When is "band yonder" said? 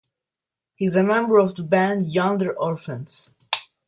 1.61-2.53